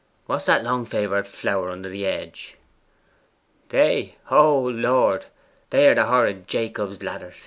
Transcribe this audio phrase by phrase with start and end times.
[0.25, 2.57] 'What's that long favoured flower under the hedge?'
[3.69, 4.15] 'They?
[4.31, 5.25] O Lord,
[5.69, 7.37] they are the horrid Jacob's ladders!